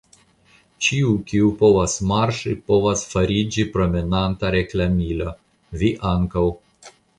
[0.85, 5.37] Ĉiu, kiu povas marŝi, povas fariĝi promenanta reklamilo,
[5.83, 6.49] vi ankaŭ.